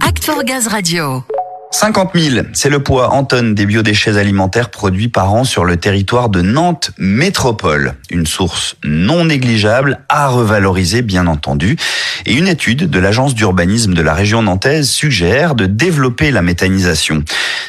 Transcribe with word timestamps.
Act 0.00 0.28
Radio. 0.68 1.22
50 1.70 2.10
000, 2.14 2.46
c'est 2.52 2.68
le 2.68 2.82
poids 2.82 3.12
en 3.12 3.22
tonnes 3.22 3.54
des 3.54 3.64
biodéchets 3.64 4.16
alimentaires 4.16 4.70
produits 4.70 5.08
par 5.08 5.32
an 5.32 5.44
sur 5.44 5.64
le 5.64 5.76
territoire 5.76 6.30
de 6.30 6.42
Nantes 6.42 6.90
Métropole. 6.98 7.94
Une 8.10 8.26
source 8.26 8.76
non 8.82 9.26
négligeable 9.26 10.00
à 10.08 10.28
revaloriser, 10.28 11.02
bien 11.02 11.28
entendu. 11.28 11.76
Et 12.24 12.34
une 12.34 12.48
étude 12.48 12.90
de 12.90 12.98
l'agence 12.98 13.34
d'urbanisme 13.34 13.94
de 13.94 14.02
la 14.02 14.14
région 14.14 14.42
nantaise 14.42 14.88
suggère 14.88 15.54
de 15.54 15.66
développer 15.66 16.32
la 16.32 16.42
méthanisation. 16.42 17.22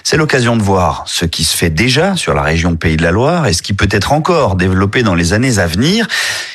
C'est 0.03 0.17
l'occasion 0.17 0.55
de 0.55 0.63
voir 0.63 1.03
ce 1.05 1.25
qui 1.25 1.43
se 1.43 1.55
fait 1.55 1.69
déjà 1.69 2.15
sur 2.15 2.33
la 2.33 2.41
région 2.41 2.75
Pays 2.75 2.97
de 2.97 3.03
la 3.03 3.11
Loire 3.11 3.45
et 3.45 3.53
ce 3.53 3.61
qui 3.61 3.73
peut 3.73 3.89
être 3.91 4.13
encore 4.13 4.55
développé 4.55 5.03
dans 5.03 5.15
les 5.15 5.33
années 5.33 5.59
à 5.59 5.67
venir. 5.67 6.07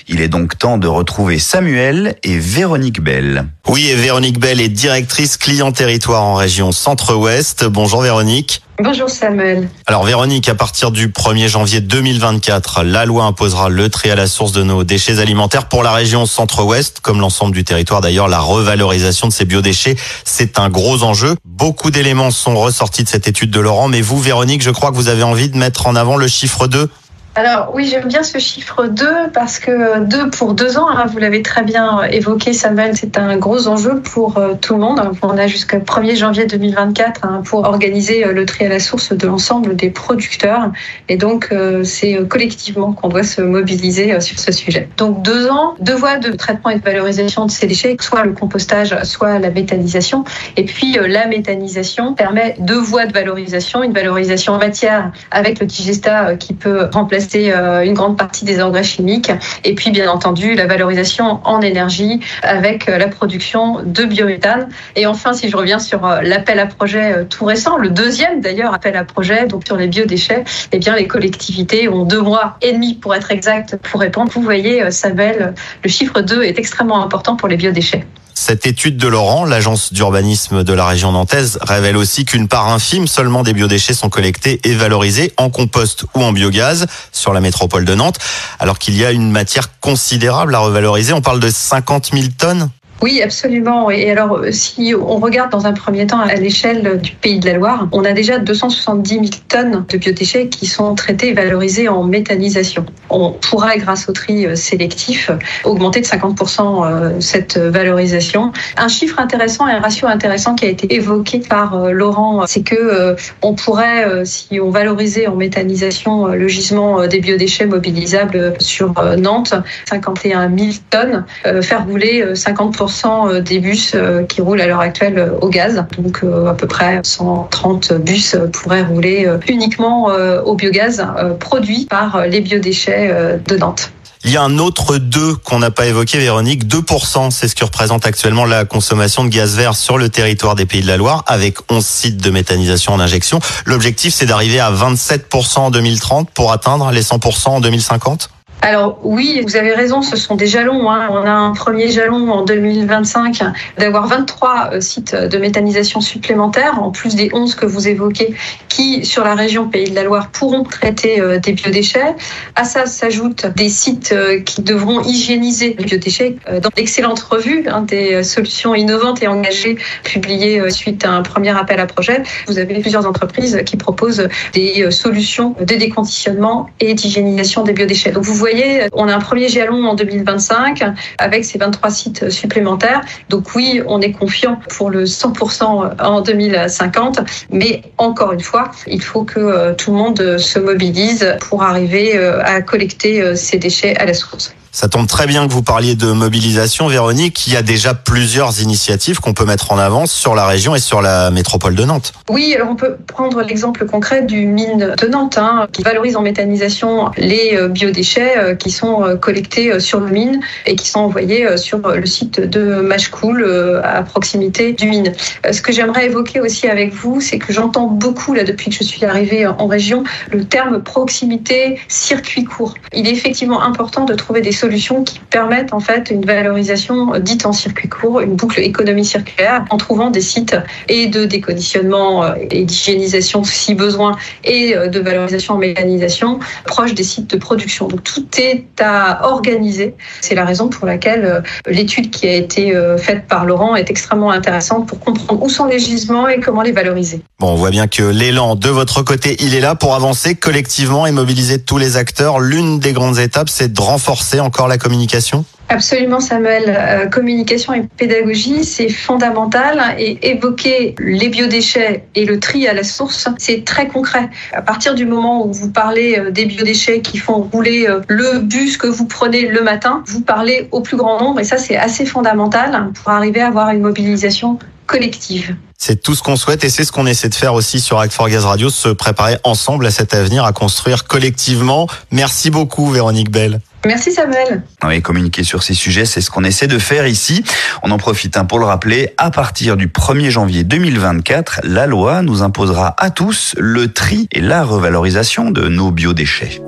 Il 0.08 0.20
est 0.20 0.28
donc 0.28 0.58
temps 0.58 0.78
de 0.78 0.88
retrouver 0.88 1.38
Samuel 1.38 2.16
et 2.22 2.38
Véronique 2.38 3.00
Bell. 3.00 3.46
Oui, 3.68 3.86
et 3.88 3.94
Véronique 3.94 4.38
Bell 4.38 4.60
est 4.60 4.68
directrice 4.68 5.36
client 5.36 5.72
territoire 5.72 6.24
en 6.24 6.34
région 6.34 6.72
Centre-Ouest. 6.72 7.64
Bonjour 7.64 8.02
Véronique. 8.02 8.62
Bonjour 8.82 9.08
Samuel. 9.08 9.68
Alors 9.86 10.02
Véronique, 10.02 10.48
à 10.48 10.54
partir 10.54 10.90
du 10.90 11.08
1er 11.08 11.46
janvier 11.46 11.80
2024, 11.80 12.82
la 12.82 13.04
loi 13.04 13.24
imposera 13.24 13.68
le 13.68 13.88
tri 13.90 14.10
à 14.10 14.16
la 14.16 14.26
source 14.26 14.50
de 14.50 14.64
nos 14.64 14.82
déchets 14.82 15.20
alimentaires 15.20 15.68
pour 15.68 15.82
la 15.84 15.92
région 15.92 16.26
Centre-Ouest, 16.26 16.98
comme 17.00 17.20
l'ensemble 17.20 17.54
du 17.54 17.62
territoire 17.62 18.00
d'ailleurs. 18.00 18.28
La 18.28 18.40
revalorisation 18.40 19.28
de 19.28 19.32
ces 19.32 19.44
biodéchets, 19.44 19.96
c'est 20.24 20.58
un 20.58 20.68
gros 20.68 21.04
enjeu. 21.04 21.36
Beaucoup 21.44 21.90
d'éléments 21.90 22.30
sont 22.30 22.56
ressortis 22.56 23.04
de 23.04 23.08
cette 23.08 23.28
étude 23.28 23.50
de 23.50 23.60
Laurent, 23.60 23.88
mais 23.88 24.00
vous 24.00 24.20
Véronique, 24.20 24.62
je 24.62 24.70
crois 24.70 24.90
que 24.90 24.96
vous 24.96 25.08
avez 25.08 25.22
envie 25.22 25.48
de 25.48 25.56
mettre 25.56 25.86
en 25.86 25.94
avant 25.94 26.16
le 26.16 26.26
chiffre 26.26 26.66
2 26.66 26.90
alors 27.34 27.72
oui, 27.74 27.86
j'aime 27.86 28.08
bien 28.08 28.22
ce 28.22 28.36
chiffre 28.36 28.86
2 28.88 29.06
parce 29.32 29.58
que 29.58 30.04
2 30.04 30.28
pour 30.28 30.52
2 30.52 30.76
ans, 30.76 30.90
hein, 30.90 31.06
vous 31.10 31.16
l'avez 31.16 31.40
très 31.40 31.62
bien 31.62 32.02
évoqué 32.02 32.52
Samuel, 32.52 32.94
c'est 32.94 33.16
un 33.16 33.38
gros 33.38 33.68
enjeu 33.68 34.02
pour 34.02 34.36
euh, 34.36 34.52
tout 34.60 34.74
le 34.74 34.80
monde. 34.80 35.00
On 35.22 35.38
a 35.38 35.46
jusqu'au 35.46 35.78
1er 35.78 36.14
janvier 36.14 36.44
2024 36.44 37.24
hein, 37.24 37.42
pour 37.42 37.60
organiser 37.60 38.26
euh, 38.26 38.32
le 38.32 38.44
tri 38.44 38.66
à 38.66 38.68
la 38.68 38.78
source 38.78 39.14
de 39.14 39.26
l'ensemble 39.26 39.76
des 39.76 39.88
producteurs 39.88 40.72
et 41.08 41.16
donc 41.16 41.48
euh, 41.52 41.84
c'est 41.84 42.18
collectivement 42.28 42.92
qu'on 42.92 43.08
doit 43.08 43.22
se 43.22 43.40
mobiliser 43.40 44.20
sur 44.20 44.38
ce 44.38 44.52
sujet. 44.52 44.90
Donc 44.98 45.22
2 45.22 45.48
ans, 45.48 45.74
deux 45.80 45.94
voies 45.94 46.18
de 46.18 46.32
traitement 46.32 46.68
et 46.68 46.78
de 46.78 46.84
valorisation 46.84 47.46
de 47.46 47.50
ces 47.50 47.66
déchets, 47.66 47.96
soit 47.98 48.24
le 48.24 48.32
compostage, 48.32 48.94
soit 49.04 49.38
la 49.38 49.48
méthanisation. 49.48 50.24
Et 50.58 50.66
puis 50.66 50.98
la 51.00 51.26
méthanisation 51.28 52.12
permet 52.12 52.56
deux 52.58 52.78
voies 52.78 53.06
de 53.06 53.12
valorisation, 53.14 53.82
une 53.82 53.94
valorisation 53.94 54.52
en 54.52 54.58
matière 54.58 55.12
avec 55.30 55.60
le 55.60 55.64
digesta 55.64 56.36
qui 56.36 56.52
peut 56.52 56.90
remplacer 56.92 57.21
euh, 57.34 57.82
une 57.82 57.94
grande 57.94 58.16
partie 58.16 58.44
des 58.44 58.62
engrais 58.62 58.84
chimiques. 58.84 59.30
Et 59.64 59.74
puis, 59.74 59.90
bien 59.90 60.10
entendu, 60.10 60.54
la 60.54 60.66
valorisation 60.66 61.40
en 61.44 61.60
énergie 61.60 62.20
avec 62.42 62.88
euh, 62.88 62.98
la 62.98 63.08
production 63.08 63.80
de 63.84 64.04
biométhane. 64.04 64.68
Et 64.96 65.06
enfin, 65.06 65.32
si 65.32 65.48
je 65.48 65.56
reviens 65.56 65.78
sur 65.78 66.06
euh, 66.06 66.20
l'appel 66.22 66.58
à 66.58 66.66
projet 66.66 67.26
tout 67.26 67.44
récent, 67.44 67.76
le 67.76 67.90
deuxième 67.90 68.40
d'ailleurs 68.40 68.74
appel 68.74 68.96
à 68.96 69.04
projet, 69.04 69.46
donc 69.46 69.66
sur 69.66 69.76
les 69.76 69.88
biodéchets, 69.88 70.44
eh 70.72 70.78
bien, 70.78 70.96
les 70.96 71.06
collectivités 71.06 71.88
ont 71.88 72.04
deux 72.04 72.20
mois 72.20 72.56
et 72.62 72.72
demi 72.72 72.94
pour 72.94 73.14
être 73.14 73.30
exact 73.30 73.76
pour 73.76 74.00
répondre. 74.00 74.30
Vous 74.34 74.42
voyez, 74.42 74.90
Sabelle, 74.90 75.54
le 75.82 75.90
chiffre 75.90 76.20
2 76.20 76.42
est 76.42 76.58
extrêmement 76.58 77.02
important 77.02 77.36
pour 77.36 77.48
les 77.48 77.56
biodéchets. 77.56 78.06
Cette 78.34 78.66
étude 78.66 78.96
de 78.96 79.08
Laurent, 79.08 79.44
l'agence 79.44 79.92
d'urbanisme 79.92 80.64
de 80.64 80.72
la 80.72 80.86
région 80.86 81.12
nantaise, 81.12 81.58
révèle 81.62 81.96
aussi 81.96 82.24
qu'une 82.24 82.48
part 82.48 82.68
infime 82.68 83.06
seulement 83.06 83.42
des 83.42 83.52
biodéchets 83.52 83.94
sont 83.94 84.08
collectés 84.08 84.60
et 84.64 84.74
valorisés 84.74 85.32
en 85.36 85.50
compost 85.50 86.04
ou 86.14 86.22
en 86.22 86.32
biogaz 86.32 86.86
sur 87.12 87.32
la 87.32 87.40
métropole 87.40 87.84
de 87.84 87.94
Nantes, 87.94 88.18
alors 88.58 88.78
qu'il 88.78 88.96
y 88.96 89.04
a 89.04 89.12
une 89.12 89.30
matière 89.30 89.78
considérable 89.80 90.54
à 90.54 90.58
revaloriser. 90.58 91.12
On 91.12 91.20
parle 91.20 91.40
de 91.40 91.50
50 91.50 92.10
000 92.12 92.26
tonnes 92.36 92.70
oui, 93.02 93.20
absolument. 93.20 93.90
Et 93.90 94.12
alors, 94.12 94.42
si 94.52 94.94
on 94.94 95.16
regarde 95.16 95.50
dans 95.50 95.66
un 95.66 95.72
premier 95.72 96.06
temps 96.06 96.20
à 96.20 96.36
l'échelle 96.36 97.00
du 97.02 97.10
pays 97.10 97.40
de 97.40 97.46
la 97.46 97.54
Loire, 97.54 97.88
on 97.90 98.04
a 98.04 98.12
déjà 98.12 98.38
270 98.38 99.08
000 99.14 99.24
tonnes 99.48 99.84
de 99.88 99.98
biodéchets 99.98 100.46
qui 100.46 100.66
sont 100.66 100.94
traités 100.94 101.30
et 101.30 101.32
valorisés 101.32 101.88
en 101.88 102.04
méthanisation. 102.04 102.86
On 103.10 103.32
pourra, 103.32 103.76
grâce 103.76 104.08
au 104.08 104.12
tri 104.12 104.46
euh, 104.46 104.54
sélectif, 104.54 105.32
augmenter 105.64 106.00
de 106.00 106.06
50% 106.06 106.86
euh, 106.86 107.20
cette 107.20 107.58
valorisation. 107.58 108.52
Un 108.76 108.86
chiffre 108.86 109.18
intéressant 109.18 109.66
et 109.66 109.72
un 109.72 109.80
ratio 109.80 110.06
intéressant 110.06 110.54
qui 110.54 110.66
a 110.66 110.68
été 110.68 110.94
évoqué 110.94 111.40
par 111.40 111.74
euh, 111.74 111.90
Laurent, 111.90 112.46
c'est 112.46 112.62
que 112.62 113.16
on 113.42 113.54
pourrait, 113.54 114.24
si 114.24 114.60
on 114.60 114.70
valorisait 114.70 115.26
en 115.26 115.34
méthanisation 115.34 116.28
le 116.28 116.46
gisement 116.46 117.06
des 117.08 117.18
biodéchets 117.18 117.66
mobilisables 117.66 118.54
sur 118.60 118.94
Nantes, 119.18 119.54
51 119.88 120.56
000 120.56 120.70
tonnes, 120.90 121.24
faire 121.62 121.86
rouler 121.86 122.24
50% 122.34 122.91
euh, 123.04 123.40
des 123.40 123.58
bus 123.58 123.92
euh, 123.94 124.22
qui 124.24 124.40
roulent 124.40 124.60
à 124.60 124.66
l'heure 124.66 124.80
actuelle 124.80 125.18
euh, 125.18 125.38
au 125.40 125.48
gaz. 125.48 125.84
Donc 125.98 126.24
à 126.48 126.54
peu 126.54 126.66
près 126.66 127.00
130 127.02 127.94
bus 127.94 128.36
pourraient 128.52 128.82
rouler 128.82 129.28
uniquement 129.48 130.10
au 130.44 130.54
biogaz 130.54 131.04
produit 131.40 131.86
par 131.86 132.26
les 132.26 132.40
biodéchets 132.40 133.40
de 133.46 133.56
Nantes. 133.56 133.90
Il 134.24 134.30
y 134.30 134.36
a 134.36 134.42
un 134.42 134.58
autre 134.58 134.98
2 134.98 135.34
qu'on 135.36 135.58
n'a 135.58 135.70
pas 135.70 135.86
évoqué, 135.86 136.18
Véronique. 136.18 136.66
2%, 136.66 137.30
c'est 137.30 137.48
ce 137.48 137.56
que 137.56 137.64
représente 137.64 138.06
actuellement 138.06 138.44
la 138.44 138.64
consommation 138.64 139.24
de 139.24 139.28
gaz 139.28 139.56
vert 139.56 139.74
sur 139.74 139.98
le 139.98 140.08
territoire 140.08 140.54
des 140.54 140.64
Pays 140.64 140.82
de 140.82 140.86
la 140.86 140.96
Loire, 140.96 141.24
avec 141.26 141.58
11 141.70 141.84
sites 141.84 142.16
de 142.18 142.30
méthanisation 142.30 142.92
en 142.92 143.00
injection. 143.00 143.40
L'objectif, 143.66 144.14
c'est 144.14 144.26
d'arriver 144.26 144.60
à 144.60 144.70
27% 144.70 145.58
en 145.58 145.70
2030 145.70 146.30
pour 146.30 146.52
atteindre 146.52 146.90
les 146.92 147.02
100% 147.02 147.48
en 147.48 147.60
2050 147.60 148.30
alors 148.62 149.00
oui, 149.02 149.42
vous 149.44 149.56
avez 149.56 149.74
raison, 149.74 150.02
ce 150.02 150.16
sont 150.16 150.36
des 150.36 150.46
jalons. 150.46 150.88
Hein. 150.88 151.08
On 151.10 151.26
a 151.26 151.32
un 151.32 151.52
premier 151.52 151.88
jalon 151.88 152.30
en 152.30 152.44
2025 152.44 153.42
d'avoir 153.76 154.06
23 154.06 154.70
euh, 154.74 154.80
sites 154.80 155.16
de 155.16 155.36
méthanisation 155.38 156.00
supplémentaires, 156.00 156.80
en 156.80 156.92
plus 156.92 157.16
des 157.16 157.28
11 157.32 157.56
que 157.56 157.66
vous 157.66 157.88
évoquez, 157.88 158.36
qui 158.74 159.04
sur 159.04 159.24
la 159.24 159.34
région 159.34 159.68
Pays 159.68 159.90
de 159.90 159.94
la 159.94 160.04
Loire 160.04 160.30
pourront 160.30 160.64
traiter 160.64 161.20
euh, 161.20 161.38
des 161.38 161.52
biodéchets. 161.52 162.14
À 162.56 162.64
ça 162.64 162.86
s'ajoutent 162.86 163.46
des 163.54 163.68
sites 163.68 164.12
euh, 164.12 164.40
qui 164.40 164.62
devront 164.62 165.02
hygiéniser 165.02 165.76
les 165.78 165.84
biodéchets. 165.84 166.36
Dans 166.62 166.70
l'excellente 166.76 167.20
revue 167.20 167.64
hein, 167.68 167.82
des 167.82 168.22
solutions 168.22 168.74
innovantes 168.74 169.22
et 169.22 169.28
engagées 169.28 169.76
publiées 170.04 170.70
suite 170.70 171.04
à 171.04 171.10
un 171.10 171.22
premier 171.22 171.56
appel 171.56 171.80
à 171.80 171.86
projet, 171.86 172.22
vous 172.46 172.58
avez 172.58 172.80
plusieurs 172.80 173.06
entreprises 173.06 173.62
qui 173.66 173.76
proposent 173.76 174.28
des 174.52 174.90
solutions 174.90 175.54
de 175.58 175.74
déconditionnement 175.74 176.68
et 176.80 176.94
d'hygiénisation 176.94 177.64
des 177.64 177.72
biodéchets. 177.72 178.12
Donc 178.12 178.24
vous 178.24 178.34
voyez 178.34 178.88
on 178.92 179.08
a 179.08 179.14
un 179.14 179.20
premier 179.20 179.48
jalon 179.48 179.84
en 179.86 179.94
2025 179.94 180.82
avec 181.18 181.44
ces 181.44 181.58
23 181.58 181.90
sites 181.90 182.30
supplémentaires. 182.30 183.02
Donc 183.28 183.54
oui, 183.54 183.82
on 183.86 184.00
est 184.00 184.12
confiant 184.12 184.60
pour 184.76 184.90
le 184.90 185.04
100% 185.04 186.00
en 186.00 186.20
2050. 186.20 187.20
Mais 187.50 187.82
encore 187.98 188.32
une 188.32 188.40
fois, 188.40 188.61
il 188.86 189.02
faut 189.02 189.24
que 189.24 189.40
euh, 189.40 189.74
tout 189.74 189.92
le 189.92 189.98
monde 189.98 190.38
se 190.38 190.58
mobilise 190.58 191.36
pour 191.40 191.62
arriver 191.62 192.16
euh, 192.16 192.42
à 192.44 192.60
collecter 192.62 193.22
euh, 193.22 193.34
ces 193.34 193.58
déchets 193.58 193.96
à 193.96 194.04
la 194.04 194.14
source. 194.14 194.54
Ça 194.74 194.88
tombe 194.88 195.06
très 195.06 195.26
bien 195.26 195.46
que 195.46 195.52
vous 195.52 195.62
parliez 195.62 195.96
de 195.96 196.12
mobilisation, 196.12 196.86
Véronique. 196.86 197.46
Il 197.46 197.52
y 197.52 197.58
a 197.58 197.62
déjà 197.62 197.92
plusieurs 197.92 198.62
initiatives 198.62 199.20
qu'on 199.20 199.34
peut 199.34 199.44
mettre 199.44 199.70
en 199.70 199.76
avant 199.76 200.06
sur 200.06 200.34
la 200.34 200.46
région 200.46 200.74
et 200.74 200.78
sur 200.78 201.02
la 201.02 201.30
métropole 201.30 201.74
de 201.74 201.84
Nantes. 201.84 202.14
Oui, 202.30 202.54
alors 202.54 202.70
on 202.70 202.74
peut 202.74 202.96
prendre 203.06 203.42
l'exemple 203.42 203.84
concret 203.84 204.22
du 204.22 204.46
mine 204.46 204.94
de 204.98 205.06
Nantes, 205.08 205.36
hein, 205.36 205.66
qui 205.70 205.82
valorise 205.82 206.16
en 206.16 206.22
méthanisation 206.22 207.10
les 207.18 207.54
euh, 207.54 207.68
biodéchets 207.68 208.38
euh, 208.38 208.54
qui 208.54 208.70
sont 208.70 209.04
euh, 209.04 209.16
collectés 209.16 209.78
sur 209.78 210.00
le 210.00 210.10
mine 210.10 210.40
et 210.64 210.74
qui 210.74 210.88
sont 210.88 211.00
envoyés 211.00 211.58
sur 211.58 211.86
le 211.86 212.06
site 212.06 212.40
de 212.40 212.76
Machecoul 212.80 213.44
à 213.84 214.02
proximité 214.02 214.72
du 214.72 214.86
mine. 214.86 215.12
Ce 215.50 215.60
que 215.60 215.70
j'aimerais 215.70 216.06
évoquer 216.06 216.40
aussi 216.40 216.66
avec 216.66 216.94
vous, 216.94 217.20
c'est 217.20 217.38
que 217.38 217.52
j'entends 217.52 217.88
beaucoup 217.88 218.32
là 218.32 218.44
depuis 218.44 218.70
que 218.70 218.76
je 218.76 218.84
suis 218.84 219.04
arrivée 219.04 219.46
en 219.46 219.66
région 219.66 220.02
le 220.30 220.46
terme 220.46 220.82
proximité, 220.82 221.78
circuit 221.88 222.44
court. 222.44 222.72
Il 222.94 223.06
est 223.06 223.12
effectivement 223.12 223.62
important 223.62 224.06
de 224.06 224.14
trouver 224.14 224.40
des 224.40 224.61
solutions 224.62 225.02
qui 225.02 225.18
permettent 225.18 225.72
en 225.72 225.80
fait 225.80 226.10
une 226.10 226.24
valorisation 226.24 227.18
dite 227.18 227.46
en 227.46 227.52
circuit 227.52 227.88
court, 227.88 228.20
une 228.20 228.36
boucle 228.36 228.60
économie 228.60 229.04
circulaire, 229.04 229.64
en 229.70 229.76
trouvant 229.76 230.10
des 230.10 230.20
sites 230.20 230.56
et 230.88 231.08
de 231.08 231.24
déconditionnement 231.24 232.22
euh, 232.22 232.34
et 232.50 232.62
d'hygiénisation 232.64 233.42
si 233.42 233.74
besoin 233.74 234.16
et 234.44 234.76
euh, 234.76 234.86
de 234.86 235.00
valorisation 235.00 235.54
en 235.54 235.58
mécanisation 235.58 236.38
proches 236.64 236.94
des 236.94 237.02
sites 237.02 237.28
de 237.28 237.38
production. 237.38 237.88
Donc 237.88 238.04
tout 238.04 238.26
est 238.38 238.66
à 238.80 239.26
organiser. 239.26 239.94
C'est 240.20 240.36
la 240.36 240.44
raison 240.44 240.68
pour 240.68 240.86
laquelle 240.86 241.24
euh, 241.24 241.40
l'étude 241.66 242.10
qui 242.10 242.28
a 242.28 242.34
été 242.34 242.62
faite 242.98 243.26
par 243.26 243.44
Laurent 243.44 243.74
est 243.74 243.90
extrêmement 243.90 244.30
intéressante 244.30 244.86
pour 244.86 245.00
comprendre 245.00 245.42
où 245.42 245.48
sont 245.48 245.66
les 245.66 245.78
gisements 245.78 246.28
et 246.28 246.38
comment 246.40 246.62
les 246.62 246.72
valoriser. 246.72 247.20
Bon, 247.40 247.48
on 247.48 247.54
voit 247.56 247.70
bien 247.70 247.88
que 247.88 248.02
l'élan 248.02 248.54
de 248.54 248.68
votre 248.68 249.02
côté, 249.02 249.36
il 249.40 249.54
est 249.54 249.60
là 249.60 249.74
pour 249.74 249.94
avancer 249.94 250.34
collectivement 250.34 251.06
et 251.06 251.12
mobiliser 251.12 251.58
tous 251.58 251.78
les 251.78 251.96
acteurs. 251.96 252.38
L'une 252.38 252.78
des 252.78 252.92
grandes 252.92 253.18
étapes, 253.18 253.48
c'est 253.48 253.72
de 253.72 253.80
renforcer 253.80 254.38
en 254.40 254.50
encore 254.52 254.68
la 254.68 254.76
communication? 254.76 255.46
Absolument, 255.70 256.20
Samuel. 256.20 256.64
Euh, 256.66 257.06
communication 257.06 257.72
et 257.72 257.88
pédagogie, 257.96 258.64
c'est 258.64 258.90
fondamental. 258.90 259.80
Et 259.98 260.28
évoquer 260.28 260.94
les 260.98 261.30
biodéchets 261.30 262.04
et 262.14 262.26
le 262.26 262.38
tri 262.38 262.68
à 262.68 262.74
la 262.74 262.84
source, 262.84 263.28
c'est 263.38 263.64
très 263.64 263.88
concret. 263.88 264.28
À 264.52 264.60
partir 264.60 264.94
du 264.94 265.06
moment 265.06 265.46
où 265.46 265.52
vous 265.54 265.70
parlez 265.70 266.18
euh, 266.18 266.30
des 266.30 266.44
biodéchets 266.44 267.00
qui 267.00 267.16
font 267.16 267.48
rouler 267.50 267.86
euh, 267.88 268.00
le 268.08 268.40
bus 268.40 268.76
que 268.76 268.86
vous 268.86 269.06
prenez 269.06 269.48
le 269.48 269.62
matin, 269.62 270.02
vous 270.06 270.20
parlez 270.20 270.68
au 270.70 270.82
plus 270.82 270.98
grand 270.98 271.18
nombre. 271.18 271.40
Et 271.40 271.44
ça, 271.44 271.56
c'est 271.56 271.78
assez 271.78 272.04
fondamental 272.04 272.90
pour 272.92 273.10
arriver 273.10 273.40
à 273.40 273.46
avoir 273.46 273.70
une 273.70 273.80
mobilisation 273.80 274.58
collective. 274.84 275.56
C'est 275.78 276.02
tout 276.02 276.14
ce 276.14 276.22
qu'on 276.22 276.36
souhaite 276.36 276.64
et 276.64 276.68
c'est 276.68 276.84
ce 276.84 276.92
qu'on 276.92 277.06
essaie 277.06 277.30
de 277.30 277.34
faire 277.34 277.54
aussi 277.54 277.80
sur 277.80 277.98
Act 277.98 278.12
for 278.12 278.28
Gaz 278.28 278.44
Radio, 278.44 278.68
se 278.68 278.90
préparer 278.90 279.38
ensemble 279.42 279.86
à 279.86 279.90
cet 279.90 280.12
avenir, 280.12 280.44
à 280.44 280.52
construire 280.52 281.04
collectivement. 281.04 281.86
Merci 282.10 282.50
beaucoup 282.50 282.90
Véronique 282.90 283.30
Bell. 283.30 283.60
Merci 283.84 284.12
Samuel. 284.12 284.62
Oui, 284.84 285.02
communiquer 285.02 285.42
sur 285.42 285.62
ces 285.62 285.74
sujets, 285.74 286.04
c'est 286.04 286.20
ce 286.20 286.30
qu'on 286.30 286.44
essaie 286.44 286.68
de 286.68 286.78
faire 286.78 287.06
ici. 287.06 287.44
On 287.82 287.90
en 287.90 287.98
profite 287.98 288.36
hein, 288.36 288.44
pour 288.44 288.58
le 288.58 288.64
rappeler. 288.64 289.12
À 289.18 289.30
partir 289.30 289.76
du 289.76 289.88
1er 289.88 290.30
janvier 290.30 290.62
2024, 290.64 291.60
la 291.64 291.86
loi 291.86 292.22
nous 292.22 292.42
imposera 292.42 292.94
à 292.98 293.10
tous 293.10 293.54
le 293.58 293.92
tri 293.92 294.28
et 294.30 294.40
la 294.40 294.62
revalorisation 294.62 295.50
de 295.50 295.68
nos 295.68 295.90
biodéchets. 295.90 296.62